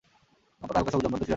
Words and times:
পাতা 0.59 0.77
হাল্কা 0.79 0.89
সবুজাভ, 0.93 1.09
মধ্য 1.11 1.17
শিরা 1.17 1.19
স্পষ্ট। 1.25 1.29